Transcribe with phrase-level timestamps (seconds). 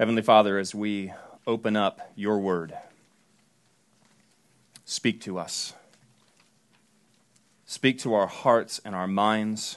[0.00, 1.12] Heavenly Father, as we
[1.46, 2.72] open up your word,
[4.86, 5.74] speak to us.
[7.66, 9.76] Speak to our hearts and our minds.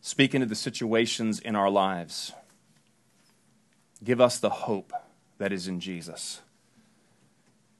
[0.00, 2.32] Speak into the situations in our lives.
[4.02, 4.92] Give us the hope
[5.38, 6.40] that is in Jesus.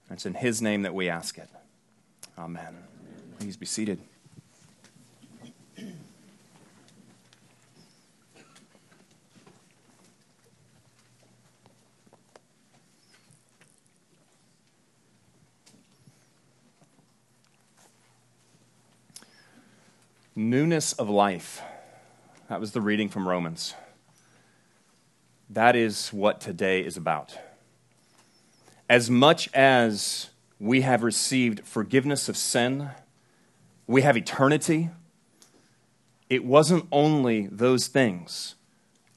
[0.08, 1.48] It's in his name that we ask it.
[2.38, 2.76] Amen.
[3.40, 3.98] Please be seated.
[20.38, 21.62] Newness of life.
[22.50, 23.72] That was the reading from Romans.
[25.48, 27.38] That is what today is about.
[28.86, 30.28] As much as
[30.60, 32.90] we have received forgiveness of sin,
[33.86, 34.90] we have eternity,
[36.28, 38.56] it wasn't only those things,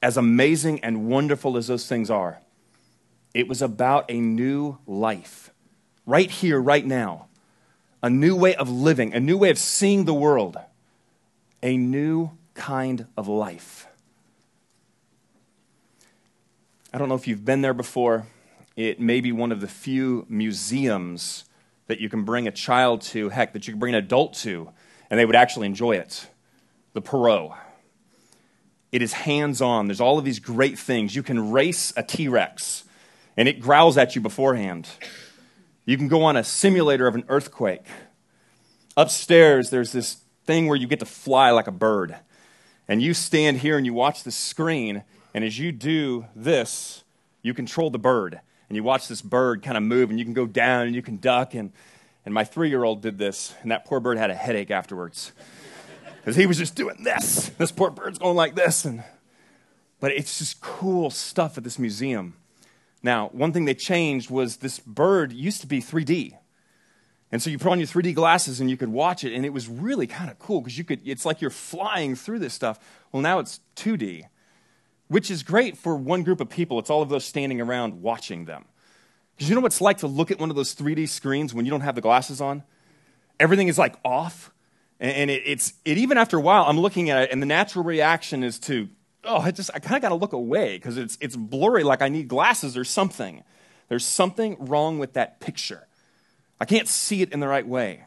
[0.02, 2.40] as amazing and wonderful as those things are,
[3.34, 5.50] it was about a new life,
[6.06, 7.26] right here, right now,
[8.02, 10.56] a new way of living, a new way of seeing the world
[11.62, 13.86] a new kind of life.
[16.92, 18.26] I don't know if you've been there before.
[18.76, 21.44] It may be one of the few museums
[21.86, 24.70] that you can bring a child to, heck, that you can bring an adult to,
[25.10, 26.28] and they would actually enjoy it.
[26.92, 27.56] The Perot.
[28.90, 29.86] It is hands on.
[29.86, 31.14] There's all of these great things.
[31.14, 32.84] You can race a T Rex,
[33.36, 34.88] and it growls at you beforehand.
[35.84, 37.86] You can go on a simulator of an earthquake.
[38.96, 42.16] Upstairs, there's this thing where you get to fly like a bird.
[42.88, 47.04] And you stand here and you watch the screen, and as you do this,
[47.42, 48.40] you control the bird.
[48.68, 51.02] And you watch this bird kind of move, and you can go down and you
[51.02, 51.54] can duck.
[51.54, 51.72] And,
[52.24, 55.32] and my three year old did this, and that poor bird had a headache afterwards.
[56.16, 57.48] Because he was just doing this.
[57.58, 58.84] This poor bird's going like this.
[58.84, 59.02] And,
[60.00, 62.34] but it's just cool stuff at this museum.
[63.02, 66.36] Now, one thing they changed was this bird used to be 3D.
[67.32, 69.52] And so you put on your 3D glasses and you could watch it, and it
[69.52, 72.78] was really kind of cool because you could, it's like you're flying through this stuff.
[73.12, 74.24] Well, now it's 2D,
[75.08, 76.78] which is great for one group of people.
[76.78, 78.64] It's all of those standing around watching them.
[79.36, 81.64] Because you know what it's like to look at one of those 3D screens when
[81.64, 82.64] you don't have the glasses on?
[83.38, 84.52] Everything is like off.
[84.98, 87.84] And it, it's, it even after a while, I'm looking at it, and the natural
[87.84, 88.88] reaction is to,
[89.24, 92.02] oh, I just, I kind of got to look away because it's, it's blurry, like
[92.02, 93.42] I need glasses or something.
[93.88, 95.86] There's something wrong with that picture.
[96.60, 98.04] I can't see it in the right way.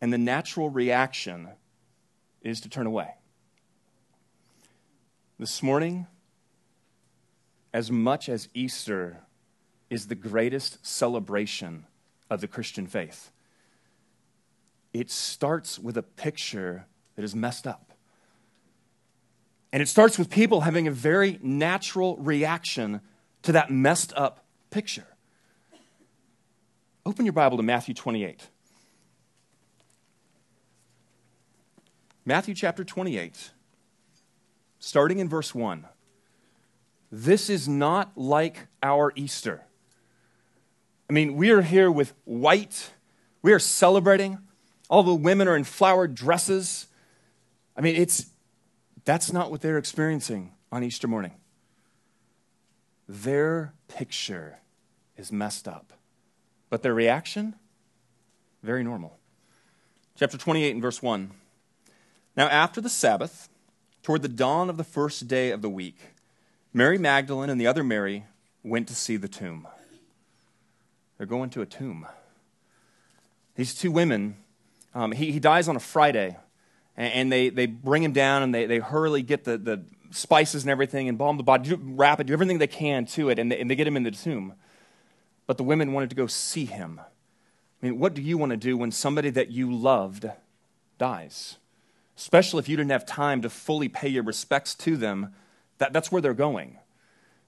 [0.00, 1.48] And the natural reaction
[2.40, 3.10] is to turn away.
[5.38, 6.06] This morning,
[7.72, 9.18] as much as Easter
[9.90, 11.86] is the greatest celebration
[12.30, 13.30] of the Christian faith,
[14.92, 17.92] it starts with a picture that is messed up.
[19.72, 23.00] And it starts with people having a very natural reaction
[23.42, 25.06] to that messed up picture.
[27.06, 28.48] Open your Bible to Matthew 28.
[32.24, 33.50] Matthew chapter 28,
[34.78, 35.84] starting in verse 1.
[37.12, 39.62] This is not like our Easter.
[41.10, 42.90] I mean, we are here with white,
[43.42, 44.38] we are celebrating.
[44.88, 46.86] All the women are in flowered dresses.
[47.76, 48.26] I mean, it's
[49.04, 51.32] that's not what they're experiencing on Easter morning.
[53.06, 54.60] Their picture
[55.16, 55.92] is messed up.
[56.74, 57.54] But their reaction,
[58.64, 59.16] very normal.
[60.18, 61.30] Chapter 28 and verse 1.
[62.36, 63.48] Now, after the Sabbath,
[64.02, 65.96] toward the dawn of the first day of the week,
[66.72, 68.24] Mary Magdalene and the other Mary
[68.64, 69.68] went to see the tomb.
[71.16, 72.08] They're going to a tomb.
[73.54, 74.34] These two women,
[74.96, 76.36] um, he, he dies on a Friday,
[76.96, 80.64] and, and, they, they bring him down and they, they hurriedly get the, the spices
[80.64, 83.38] and everything and balm the body, do, wrap it, do everything they can to it,
[83.38, 84.54] and they, and they get him in the tomb
[85.46, 87.00] but the women wanted to go see him.
[87.00, 90.26] I mean, what do you want to do when somebody that you loved
[90.98, 91.58] dies?
[92.16, 95.34] Especially if you didn't have time to fully pay your respects to them,
[95.78, 96.78] that, that's where they're going.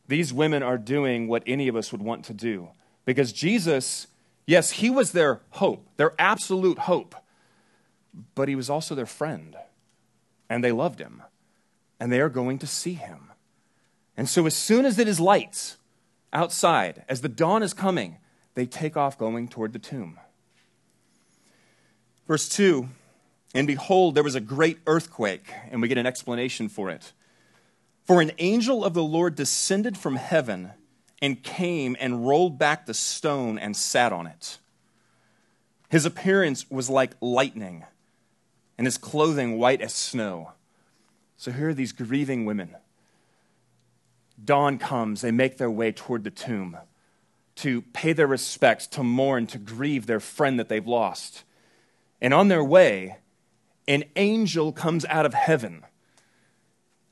[0.08, 2.68] These women are doing what any of us would want to do.
[3.04, 4.08] Because Jesus,
[4.46, 7.14] yes, he was their hope, their absolute hope,
[8.34, 9.56] but he was also their friend.
[10.48, 11.22] And they loved him.
[11.98, 13.32] And they are going to see him.
[14.16, 15.76] And so, as soon as it is light,
[16.32, 18.18] outside, as the dawn is coming,
[18.54, 20.18] they take off going toward the tomb.
[22.26, 22.88] Verse 2
[23.54, 27.12] And behold, there was a great earthquake, and we get an explanation for it.
[28.04, 30.72] For an angel of the Lord descended from heaven
[31.20, 34.58] and came and rolled back the stone and sat on it.
[35.88, 37.84] His appearance was like lightning,
[38.76, 40.52] and his clothing white as snow.
[41.36, 42.76] So here are these grieving women
[44.42, 46.76] dawn comes, they make their way toward the tomb
[47.56, 51.42] to pay their respects, to mourn, to grieve their friend that they've lost.
[52.20, 53.18] And on their way,
[53.88, 55.84] an angel comes out of heaven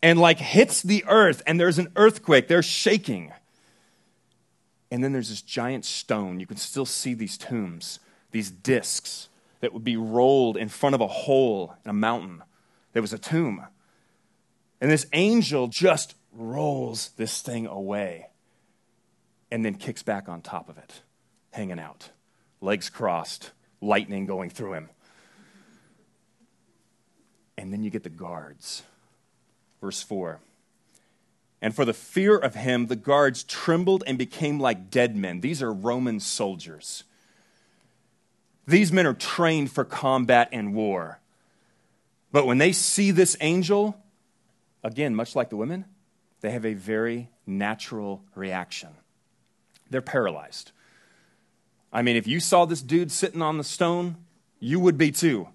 [0.02, 2.46] and like hits the earth, and there's an earthquake.
[2.46, 3.32] They're shaking.
[4.90, 6.40] And then there's this giant stone.
[6.40, 8.00] You can still see these tombs,
[8.30, 9.30] these discs
[9.60, 12.42] that would be rolled in front of a hole in a mountain.
[12.92, 13.64] There was a tomb.
[14.78, 18.28] And this angel just rolls this thing away
[19.50, 21.02] and then kicks back on top of it,
[21.52, 22.10] hanging out,
[22.60, 24.88] legs crossed, lightning going through him.
[27.56, 28.82] And then you get the guards.
[29.80, 30.40] Verse 4.
[31.62, 35.40] And for the fear of him, the guards trembled and became like dead men.
[35.40, 37.04] These are Roman soldiers.
[38.66, 41.20] These men are trained for combat and war.
[42.32, 43.96] But when they see this angel,
[44.82, 45.84] again, much like the women,
[46.44, 48.90] they have a very natural reaction.
[49.88, 50.72] They're paralyzed.
[51.90, 54.18] I mean, if you saw this dude sitting on the stone,
[54.60, 55.48] you would be too.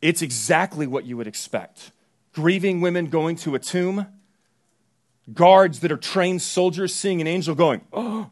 [0.00, 1.90] It's exactly what you would expect.
[2.32, 4.06] Grieving women going to a tomb,
[5.34, 8.30] guards that are trained soldiers seeing an angel going, oh,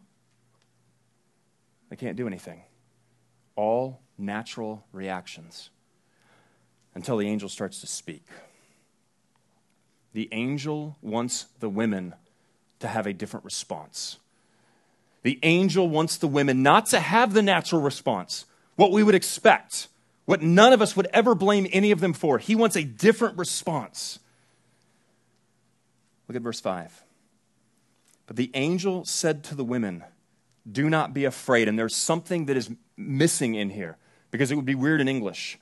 [1.91, 2.63] they can't do anything.
[3.57, 5.71] All natural reactions
[6.95, 8.23] until the angel starts to speak.
[10.13, 12.15] The angel wants the women
[12.81, 14.19] to have a different response.
[15.23, 18.47] The angel wants the women not to have the natural response,
[18.77, 19.89] what we would expect
[20.29, 22.37] what none of us would ever blame any of them for.
[22.37, 24.19] He wants a different response.
[26.29, 27.03] Look at verse 5.
[28.27, 30.05] But the angel said to the women,
[30.71, 31.67] Do not be afraid.
[31.67, 33.97] And there's something that is missing in here
[34.31, 35.59] because it would be weird in English.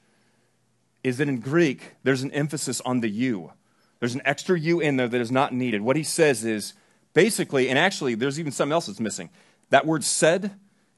[1.05, 3.53] Is that in Greek, there's an emphasis on the you.
[4.01, 5.81] There's an extra you in there that is not needed.
[5.81, 6.75] What he says is
[7.15, 9.31] basically, and actually, there's even something else that's missing.
[9.71, 10.53] That word said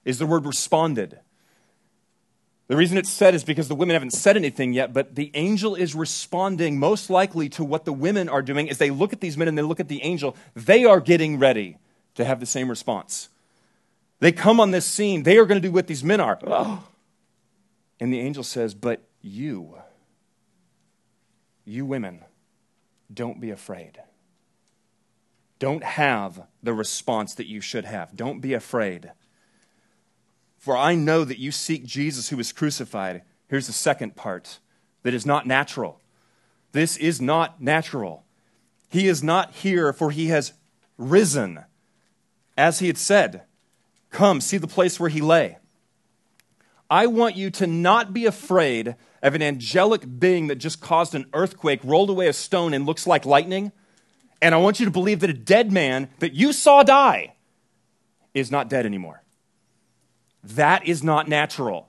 [0.05, 1.19] is the word responded.
[2.67, 5.75] The reason it's said is because the women haven't said anything yet, but the angel
[5.75, 9.39] is responding most likely to what the women are doing as they look at these
[9.39, 10.37] men and they look at the angel.
[10.55, 11.79] They are getting ready
[12.17, 13.31] to have the same response.
[14.21, 16.39] They come on this scene, they are going to do what these men are.
[18.01, 19.79] And the angel says, But you,
[21.65, 22.21] you women,
[23.13, 24.01] don't be afraid.
[25.59, 28.15] Don't have the response that you should have.
[28.15, 29.13] Don't be afraid.
[30.57, 33.23] For I know that you seek Jesus who was crucified.
[33.49, 34.59] Here's the second part
[35.03, 36.01] that is not natural.
[36.73, 38.25] This is not natural.
[38.91, 40.53] He is not here, for he has
[40.97, 41.65] risen.
[42.57, 43.43] As he had said,
[44.11, 45.59] Come, see the place where he lay.
[46.91, 51.27] I want you to not be afraid of an angelic being that just caused an
[51.35, 53.73] earthquake, rolled away a stone, and looks like lightning.
[54.41, 57.35] And I want you to believe that a dead man that you saw die
[58.33, 59.23] is not dead anymore.
[60.43, 61.89] That is not natural.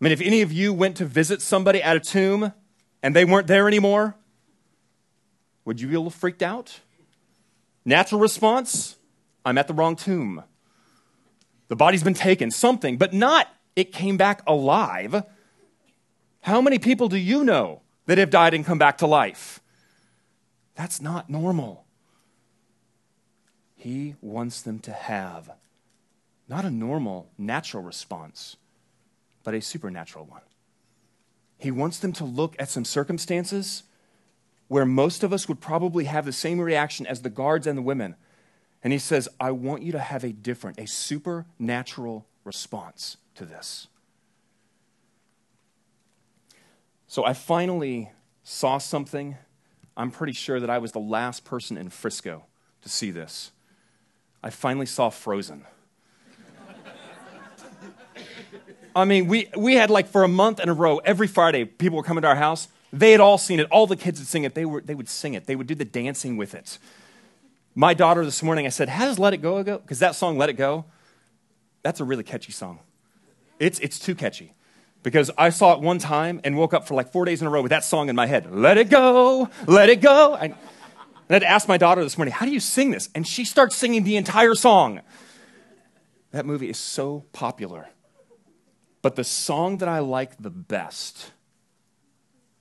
[0.00, 2.52] I mean, if any of you went to visit somebody at a tomb
[3.02, 4.16] and they weren't there anymore,
[5.64, 6.80] would you be a little freaked out?
[7.84, 8.96] Natural response
[9.44, 10.42] I'm at the wrong tomb.
[11.68, 15.22] The body's been taken, something, but not it came back alive.
[16.40, 19.60] How many people do you know that have died and come back to life?
[20.74, 21.84] That's not normal.
[23.76, 25.50] He wants them to have
[26.48, 28.56] not a normal, natural response,
[29.44, 30.40] but a supernatural one.
[31.58, 33.82] He wants them to look at some circumstances
[34.68, 37.82] where most of us would probably have the same reaction as the guards and the
[37.82, 38.14] women.
[38.82, 43.88] And he says, I want you to have a different, a supernatural response to this.
[47.06, 48.10] So I finally
[48.42, 49.36] saw something.
[49.96, 52.44] I'm pretty sure that I was the last person in Frisco
[52.82, 53.50] to see this.
[54.42, 55.64] I finally saw Frozen.
[58.94, 61.96] I mean, we, we had like for a month in a row, every Friday, people
[61.96, 62.68] were coming to our house.
[62.92, 63.66] They had all seen it.
[63.70, 64.54] All the kids would sing it.
[64.54, 65.46] They, were, they would sing it.
[65.46, 66.78] They would do the dancing with it.
[67.78, 69.78] My daughter this morning, I said, How does Let It Go go?
[69.78, 70.86] Because that song, Let It Go,
[71.84, 72.80] that's a really catchy song.
[73.60, 74.52] It's, it's too catchy.
[75.04, 77.50] Because I saw it one time and woke up for like four days in a
[77.50, 78.52] row with that song in my head.
[78.52, 80.34] Let it go, let it go.
[80.34, 80.54] I, and
[81.30, 83.10] I had asked my daughter this morning, How do you sing this?
[83.14, 85.00] And she starts singing the entire song.
[86.32, 87.90] That movie is so popular.
[89.02, 91.30] But the song that I like the best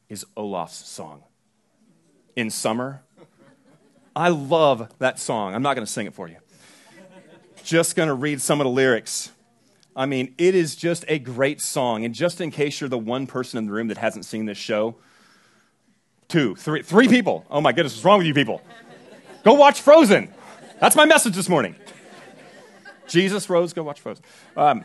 [0.10, 1.24] is Olaf's song.
[2.36, 3.02] In summer.
[4.18, 5.54] I love that song.
[5.54, 6.38] I'm not going to sing it for you.
[7.64, 9.32] Just going to read some of the lyrics.
[9.96, 12.04] I mean, it is just a great song.
[12.04, 14.58] And just in case you're the one person in the room that hasn't seen this
[14.58, 14.96] show,
[16.30, 17.46] two, three, three people.
[17.52, 18.64] Oh my goodness, what's wrong with you people?
[19.44, 20.34] Go watch Frozen.
[20.80, 21.76] That's my message this morning.
[23.08, 24.24] Jesus rose, go watch Frozen.
[24.56, 24.84] Um,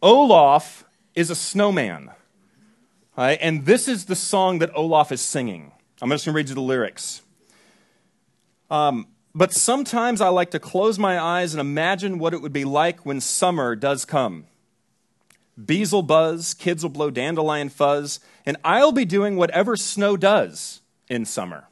[0.00, 0.84] Olaf
[1.16, 2.12] is a snowman.
[3.16, 3.38] Right?
[3.42, 5.72] And this is the song that Olaf is singing.
[6.00, 7.22] I'm just going to read you the lyrics.
[8.70, 12.64] Um, but sometimes I like to close my eyes and imagine what it would be
[12.64, 14.46] like when summer does come.
[15.62, 20.80] Bees will buzz, kids will blow dandelion fuzz, and I'll be doing whatever snow does
[21.08, 21.68] in summer.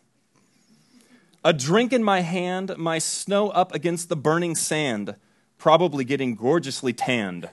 [1.45, 5.15] A drink in my hand, my snow up against the burning sand,
[5.57, 7.49] probably getting gorgeously tanned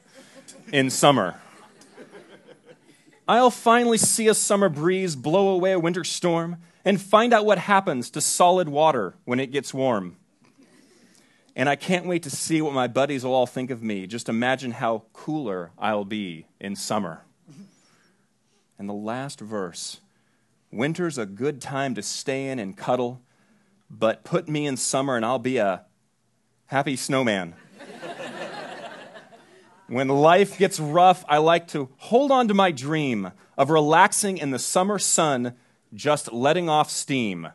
[0.73, 1.39] in summer.
[3.27, 7.57] I'll finally see a summer breeze blow away a winter storm and find out what
[7.57, 10.17] happens to solid water when it gets warm.
[11.55, 14.05] And I can't wait to see what my buddies will all think of me.
[14.07, 17.23] Just imagine how cooler I'll be in summer.
[18.77, 19.99] And the last verse
[20.71, 23.21] Winter's a good time to stay in and cuddle,
[23.89, 25.85] but put me in summer and I'll be a
[26.65, 27.55] happy snowman.
[29.87, 34.51] when life gets rough, I like to hold on to my dream of relaxing in
[34.51, 35.53] the summer sun
[35.95, 37.47] just letting off steam.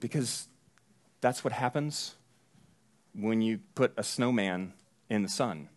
[0.00, 0.48] because
[1.20, 2.16] that's what happens
[3.14, 4.72] when you put a snowman
[5.08, 5.68] in the sun.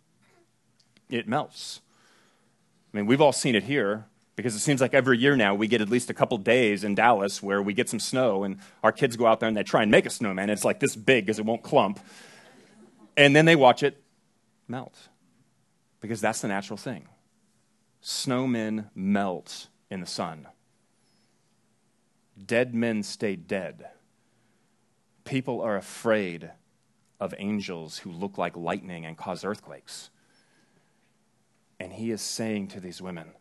[1.08, 1.80] It melts.
[2.92, 5.68] I mean, we've all seen it here because it seems like every year now we
[5.68, 8.90] get at least a couple days in Dallas where we get some snow and our
[8.90, 10.50] kids go out there and they try and make a snowman.
[10.50, 12.00] It's like this big because it won't clump.
[13.16, 14.02] And then they watch it
[14.66, 15.08] melt
[16.00, 17.08] because that's the natural thing.
[18.02, 20.46] Snowmen melt in the sun.
[22.44, 23.88] Dead men stay dead.
[25.24, 26.50] People are afraid
[27.18, 30.10] of angels who look like lightning and cause earthquakes.
[31.80, 33.32] And he is saying to these women,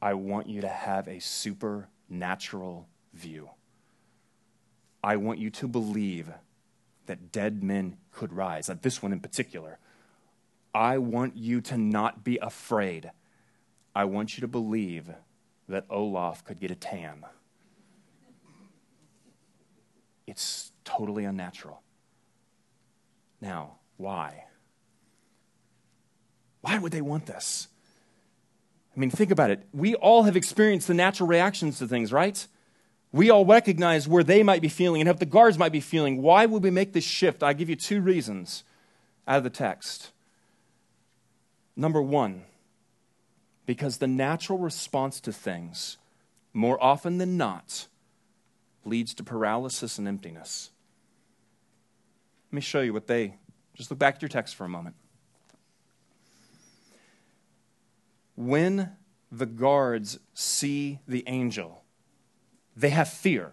[0.00, 3.50] I want you to have a supernatural view.
[5.02, 6.30] I want you to believe
[7.06, 9.78] that dead men could rise, that this one in particular
[10.74, 13.10] I want you to not be afraid.
[13.94, 15.10] I want you to believe
[15.68, 17.24] that Olaf could get a tan.
[20.26, 21.82] It's totally unnatural.
[23.40, 24.44] Now, why?
[26.60, 27.68] Why would they want this?
[28.94, 29.66] I mean, think about it.
[29.72, 32.46] We all have experienced the natural reactions to things, right?
[33.12, 36.22] We all recognize where they might be feeling and how the guards might be feeling.
[36.22, 37.42] Why would we make this shift?
[37.42, 38.62] I give you two reasons
[39.26, 40.10] out of the text.
[41.80, 42.42] Number one,
[43.64, 45.96] because the natural response to things,
[46.52, 47.86] more often than not,
[48.84, 50.72] leads to paralysis and emptiness.
[52.50, 53.36] Let me show you what they,
[53.72, 54.94] just look back at your text for a moment.
[58.36, 58.90] When
[59.32, 61.82] the guards see the angel,
[62.76, 63.52] they have fear.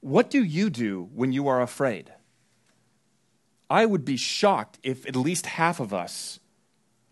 [0.00, 2.14] What do you do when you are afraid?
[3.68, 6.40] I would be shocked if at least half of us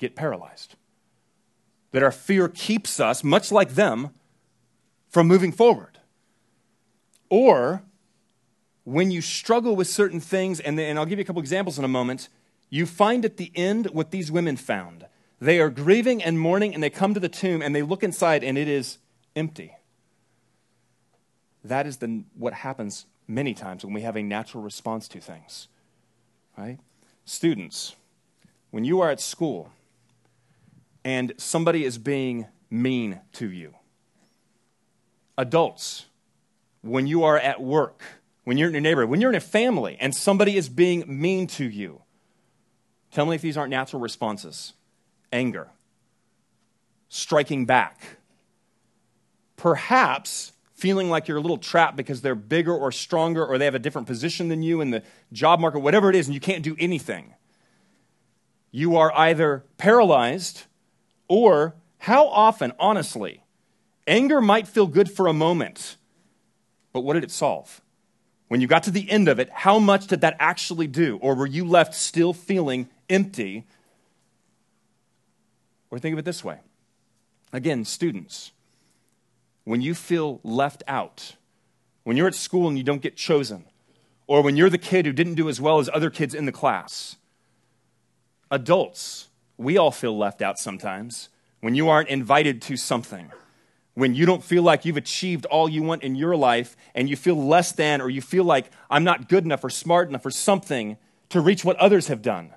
[0.03, 0.75] get paralyzed.
[1.93, 4.11] That our fear keeps us, much like them,
[5.09, 5.99] from moving forward.
[7.31, 7.83] Or
[8.85, 11.85] when you struggle with certain things, and, and I'll give you a couple examples in
[11.85, 12.29] a moment,
[12.69, 15.07] you find at the end what these women found.
[15.41, 18.43] They are grieving and mourning, and they come to the tomb and they look inside,
[18.43, 18.99] and it is
[19.37, 19.77] empty.
[21.63, 25.69] That is the, what happens many times when we have a natural response to things.
[26.59, 26.79] Right?
[27.25, 27.95] Students,
[28.71, 29.71] when you are at school,
[31.05, 33.75] and somebody is being mean to you.
[35.37, 36.07] Adults,
[36.83, 38.03] when you are at work,
[38.45, 41.47] when you're in your neighborhood, when you're in a family and somebody is being mean
[41.47, 42.03] to you,
[43.11, 44.75] tell me if these aren't natural responses
[45.33, 45.69] anger,
[47.09, 48.19] striking back,
[49.57, 53.75] perhaps feeling like you're a little trapped because they're bigger or stronger or they have
[53.75, 56.65] a different position than you in the job market, whatever it is, and you can't
[56.65, 57.33] do anything.
[58.73, 60.65] You are either paralyzed
[61.33, 63.43] or how often, honestly,
[64.07, 65.97] anger might feel good for a moment,
[66.93, 67.81] but what did it solve?
[68.49, 71.19] When you got to the end of it, how much did that actually do?
[71.23, 73.65] Or were you left still feeling empty?
[75.91, 76.59] Or think of it this way
[77.51, 78.53] again, students,
[79.65, 81.37] when you feel left out,
[82.05, 83.65] when you're at school and you don't get chosen,
[84.27, 86.53] or when you're the kid who didn't do as well as other kids in the
[86.53, 87.17] class,
[88.51, 91.29] adults, we all feel left out sometimes
[91.61, 93.31] when you aren't invited to something,
[93.95, 97.17] when you don't feel like you've achieved all you want in your life and you
[97.17, 100.31] feel less than, or you feel like I'm not good enough or smart enough or
[100.31, 100.97] something
[101.29, 102.53] to reach what others have done.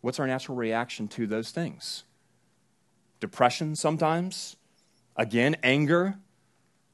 [0.00, 2.04] What's our natural reaction to those things?
[3.24, 4.56] depression sometimes.
[5.16, 6.16] Again, anger.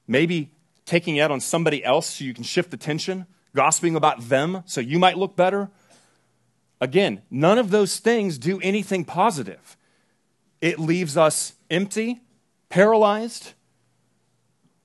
[0.06, 0.52] Maybe
[0.84, 4.62] taking it out on somebody else so you can shift the tension, gossiping about them
[4.64, 5.70] so you might look better.
[6.80, 9.76] Again, none of those things do anything positive.
[10.60, 12.20] It leaves us empty,
[12.68, 13.52] paralyzed.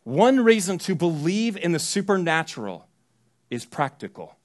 [0.04, 2.88] One reason to believe in the supernatural
[3.50, 4.36] is practical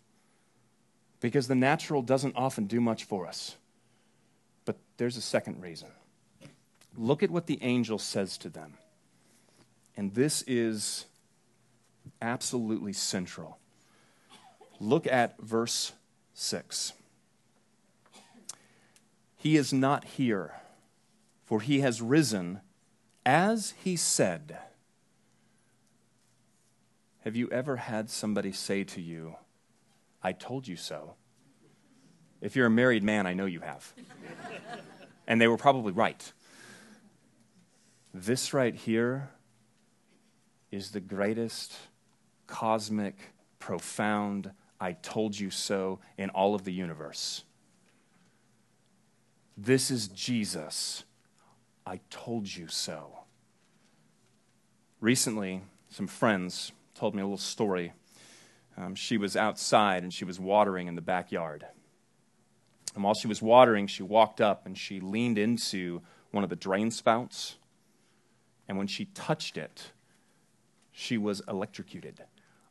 [1.20, 3.56] because the natural doesn't often do much for us.
[4.64, 5.88] But there's a second reason.
[6.96, 8.74] Look at what the angel says to them.
[9.96, 11.06] And this is
[12.22, 13.58] absolutely central.
[14.80, 15.92] Look at verse
[16.34, 16.94] 6.
[19.40, 20.52] He is not here,
[21.44, 22.60] for he has risen
[23.24, 24.58] as he said.
[27.20, 29.36] Have you ever had somebody say to you,
[30.22, 31.14] I told you so?
[32.42, 33.94] If you're a married man, I know you have.
[35.26, 36.32] and they were probably right.
[38.12, 39.30] This right here
[40.70, 41.74] is the greatest
[42.46, 43.16] cosmic,
[43.58, 47.44] profound, I told you so in all of the universe.
[49.62, 51.04] This is Jesus.
[51.84, 53.18] I told you so.
[55.02, 57.92] Recently, some friends told me a little story.
[58.78, 61.66] Um, she was outside and she was watering in the backyard.
[62.94, 66.00] And while she was watering, she walked up and she leaned into
[66.30, 67.56] one of the drain spouts.
[68.66, 69.92] And when she touched it,
[70.90, 72.24] she was electrocuted.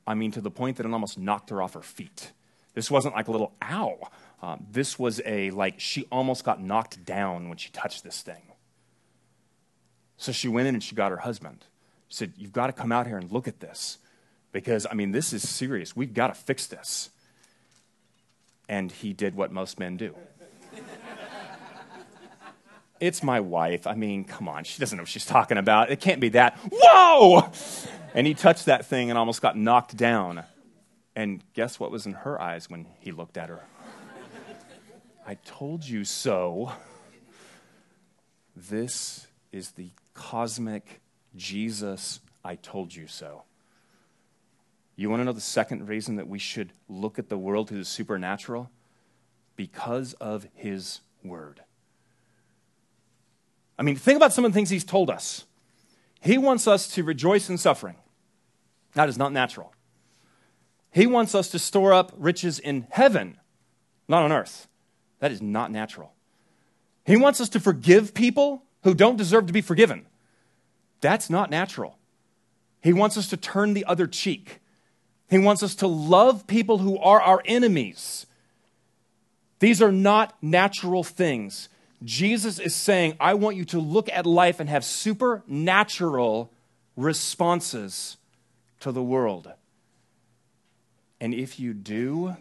[0.08, 2.32] I mean, to the point that it almost knocked her off her feet.
[2.74, 4.00] This wasn't like a little ow.
[4.42, 8.54] Um, this was a, like, she almost got knocked down when she touched this thing.
[10.18, 11.66] So she went in and she got her husband.
[12.08, 13.98] She said, You've got to come out here and look at this
[14.52, 15.96] because, I mean, this is serious.
[15.96, 17.10] We've got to fix this.
[18.68, 20.16] And he did what most men do.
[23.00, 23.88] it's my wife.
[23.88, 24.64] I mean, come on.
[24.64, 25.90] She doesn't know what she's talking about.
[25.90, 26.58] It can't be that.
[26.72, 27.50] Whoa!
[28.14, 30.44] And he touched that thing and almost got knocked down.
[31.16, 33.62] And guess what was in her eyes when he looked at her?
[35.30, 36.72] I told you so.
[38.56, 41.02] This is the cosmic
[41.36, 43.44] Jesus, I told you so.
[44.96, 47.78] You want to know the second reason that we should look at the world through
[47.78, 48.72] the supernatural?
[49.56, 51.62] Because of his word.
[53.78, 55.46] I mean, think about some of the things he's told us.
[56.22, 57.98] He wants us to rejoice in suffering.
[58.96, 59.76] That is not natural.
[60.90, 63.38] He wants us to store up riches in heaven,
[64.08, 64.66] not on earth.
[65.20, 66.14] That is not natural.
[67.06, 70.06] He wants us to forgive people who don't deserve to be forgiven.
[71.02, 71.98] That's not natural.
[72.82, 74.60] He wants us to turn the other cheek.
[75.30, 78.26] He wants us to love people who are our enemies.
[79.60, 81.70] These are not natural things.
[82.04, 86.52] Jesus is saying, I want you to look at life and have supernatural
[86.96, 88.18] responses
[88.80, 89.52] to the world.
[91.20, 92.38] And if you do,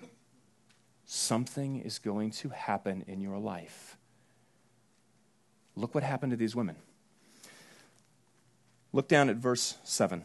[1.11, 3.97] something is going to happen in your life.
[5.75, 6.77] Look what happened to these women.
[8.93, 10.23] Look down at verse 7.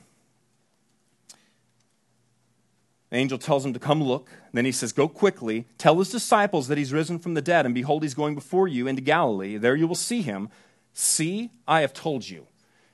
[3.10, 4.30] The angel tells him to come look.
[4.52, 7.74] Then he says, Go quickly, tell his disciples that he's risen from the dead, and
[7.74, 9.58] behold, he's going before you into Galilee.
[9.58, 10.50] There you will see him.
[10.92, 12.48] See, I have told you.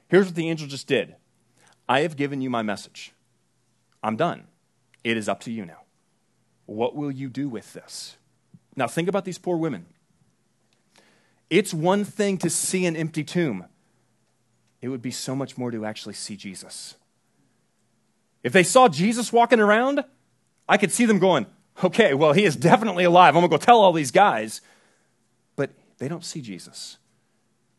[0.10, 1.16] Here's what the angel just did
[1.88, 3.14] I have given you my message.
[4.04, 4.44] I'm done.
[5.04, 5.80] It is up to you now.
[6.70, 8.16] What will you do with this?
[8.76, 9.88] Now, think about these poor women.
[11.50, 13.66] It's one thing to see an empty tomb,
[14.82, 16.96] it would be so much more to actually see Jesus.
[18.44, 20.06] If they saw Jesus walking around,
[20.70, 21.48] I could see them going,
[21.84, 23.36] okay, well, he is definitely alive.
[23.36, 24.62] I'm going to go tell all these guys.
[25.56, 26.98] But they don't see Jesus.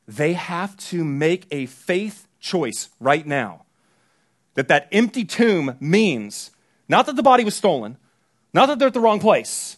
[0.06, 3.64] They have to make a faith choice right now
[4.54, 6.50] that that empty tomb means
[6.88, 7.96] not that the body was stolen,
[8.52, 9.76] not that they're at the wrong place,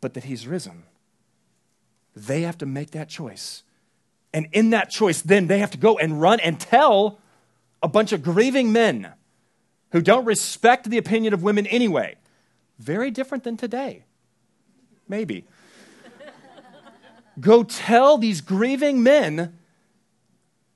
[0.00, 0.84] but that he's risen.
[2.14, 3.62] They have to make that choice.
[4.32, 7.18] And in that choice, then they have to go and run and tell
[7.82, 9.12] a bunch of grieving men
[9.92, 12.16] who don't respect the opinion of women anyway.
[12.78, 14.04] Very different than today.
[15.08, 15.44] Maybe.
[17.38, 19.56] go tell these grieving men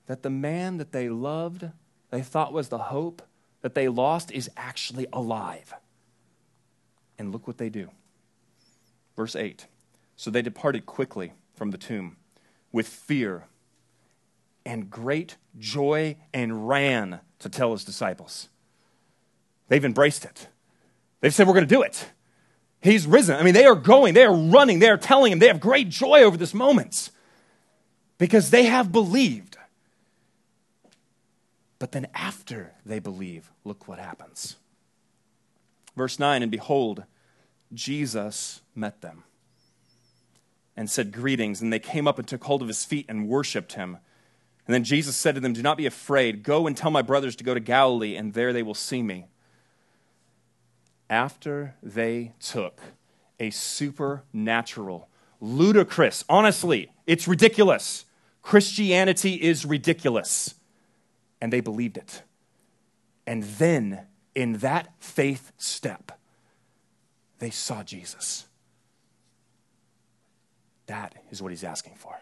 [0.07, 1.68] that the man that they loved,
[2.11, 3.22] they thought was the hope
[3.62, 5.74] that they lost, is actually alive.
[7.19, 7.91] And look what they do.
[9.17, 9.67] Verse 8
[10.17, 12.17] So they departed quickly from the tomb
[12.73, 13.47] with fear
[14.65, 18.49] and great joy and ran to tell his disciples.
[19.69, 20.49] They've embraced it.
[21.21, 22.11] They've said, We're going to do it.
[22.81, 23.35] He's risen.
[23.35, 25.89] I mean, they are going, they are running, they are telling him, they have great
[25.89, 27.11] joy over this moment.
[28.19, 29.57] because they have believed.
[31.79, 34.57] But then after they believe, look what happens.
[35.99, 37.05] Verse 9 And behold,
[37.75, 39.25] Jesus met them
[40.77, 41.61] and said, Greetings.
[41.61, 43.99] And they came up and took hold of his feet and worshiped him.
[44.67, 46.43] And then Jesus said to them, Do not be afraid.
[46.43, 49.27] Go and tell my brothers to go to Galilee, and there they will see me.
[51.11, 52.81] After they took
[53.41, 55.09] a supernatural,
[55.41, 58.05] ludicrous, honestly, it's ridiculous.
[58.43, 60.55] Christianity is ridiculous.
[61.41, 62.23] And they believed it.
[63.27, 66.12] And then, in that faith step,
[67.38, 68.47] they saw Jesus.
[70.87, 72.17] That is what he's asking for.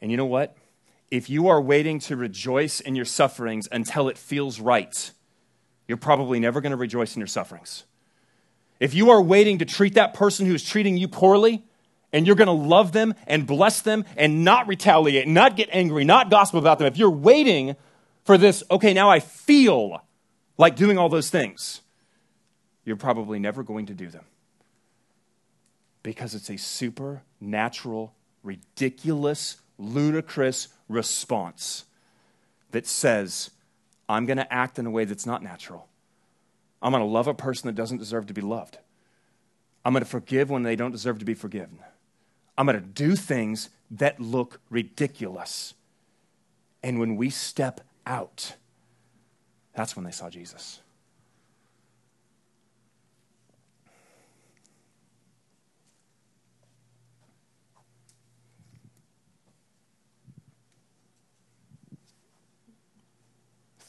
[0.00, 0.56] And you know what?
[1.10, 5.10] If you are waiting to rejoice in your sufferings until it feels right,
[5.86, 7.84] you're probably never going to rejoice in your sufferings.
[8.80, 11.64] If you are waiting to treat that person who's treating you poorly,
[12.14, 16.04] and you're going to love them and bless them and not retaliate, not get angry,
[16.04, 17.74] not gossip about them, if you're waiting
[18.24, 20.00] for this, okay, now I feel
[20.56, 21.80] like doing all those things,
[22.84, 24.24] you're probably never going to do them.
[26.02, 31.84] Because it's a supernatural, ridiculous, ludicrous response
[32.72, 33.50] that says,
[34.08, 35.88] I'm going to act in a way that's not natural.
[36.82, 38.78] I'm going to love a person that doesn't deserve to be loved.
[39.84, 41.78] I'm going to forgive when they don't deserve to be forgiven.
[42.56, 45.74] I'm going to do things that look ridiculous.
[46.82, 48.54] And when we step out,
[49.74, 50.80] that's when they saw Jesus.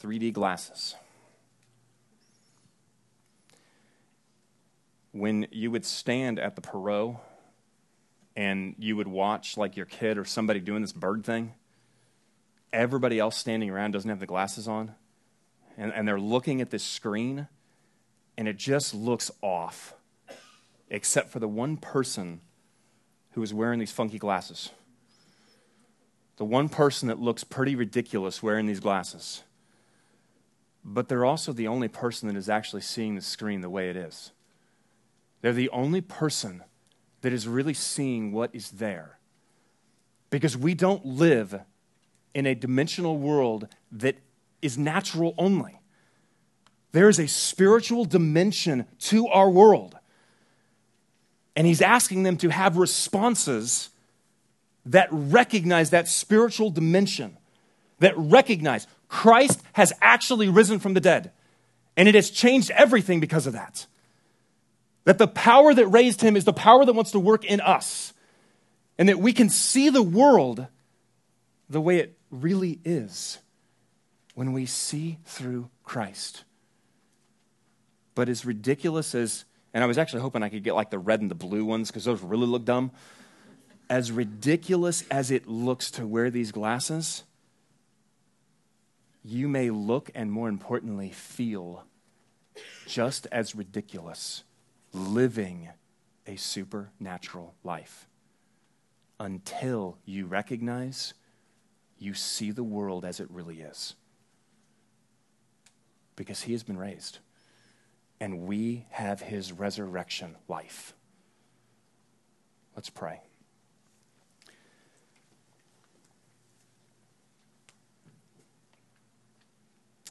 [0.06, 0.96] 3D glasses.
[5.12, 7.18] When you would stand at the Perot
[8.36, 11.54] and you would watch like your kid or somebody doing this bird thing,
[12.74, 14.94] everybody else standing around doesn't have the glasses on,
[15.78, 17.48] and, and they're looking at this screen,
[18.38, 19.94] and it just looks off,
[20.90, 22.42] except for the one person
[23.32, 24.72] who is wearing these funky glasses.
[26.38, 29.44] The one person that looks pretty ridiculous wearing these glasses
[30.88, 33.98] but they're also the only person that is actually seeing the screen the way it
[33.98, 34.32] is.
[35.42, 36.64] They're the only person
[37.22, 39.18] that is really seeing what is there.
[40.30, 41.60] Because we don't live
[42.36, 44.18] in a dimensional world that
[44.66, 45.80] is natural only.
[46.92, 49.98] There is a spiritual dimension to our world.
[51.56, 53.90] And he's asking them to have responses
[54.86, 57.38] that recognize that spiritual dimension,
[58.00, 61.32] that recognize Christ has actually risen from the dead.
[61.98, 63.86] And it has changed everything because of that.
[65.06, 68.14] That the power that raised him is the power that wants to work in us.
[68.98, 70.66] And that we can see the world
[71.70, 73.40] the way it really is
[74.36, 76.44] when we see through Christ.
[78.14, 81.22] But as ridiculous as, and I was actually hoping I could get like the red
[81.22, 82.92] and the blue ones because those really look dumb.
[83.90, 87.24] As ridiculous as it looks to wear these glasses,
[89.24, 91.84] you may look and, more importantly, feel
[92.88, 94.44] just as ridiculous
[94.94, 95.70] living
[96.28, 98.08] a supernatural life
[99.20, 101.14] until you recognize
[101.98, 103.96] you see the world as it really is.
[106.16, 107.20] Because he has been raised,
[108.20, 110.94] and we have his resurrection life.
[112.76, 113.22] Let's pray.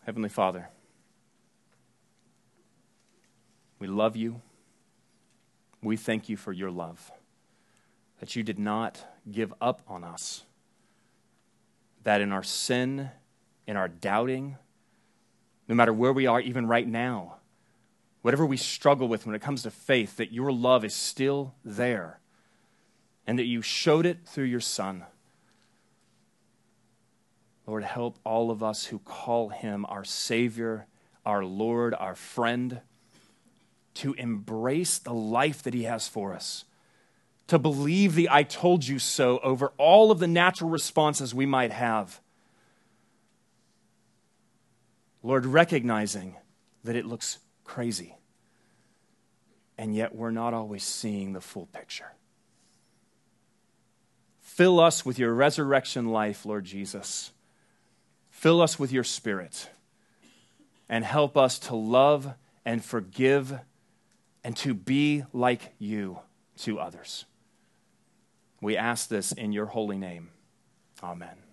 [0.04, 0.68] Heavenly Father,
[3.78, 4.42] we love you.
[5.82, 7.10] We thank you for your love,
[8.20, 10.44] that you did not give up on us,
[12.02, 13.10] that in our sin,
[13.66, 14.56] in our doubting,
[15.68, 17.36] no matter where we are, even right now,
[18.22, 22.20] whatever we struggle with when it comes to faith, that your love is still there,
[23.26, 25.04] and that you showed it through your Son.
[27.66, 30.86] Lord, help all of us who call him our Savior,
[31.24, 32.80] our Lord, our friend,
[33.94, 36.64] to embrace the life that he has for us,
[37.46, 41.72] to believe the I told you so over all of the natural responses we might
[41.72, 42.20] have.
[45.24, 46.36] Lord, recognizing
[46.84, 48.14] that it looks crazy,
[49.76, 52.12] and yet we're not always seeing the full picture.
[54.40, 57.32] Fill us with your resurrection life, Lord Jesus
[58.34, 59.70] Fill us with your spirit
[60.86, 63.58] and help us to love and forgive
[64.42, 66.18] and to be like you
[66.58, 67.24] to others.
[68.60, 70.28] We ask this in your holy name.
[71.02, 71.43] Amen.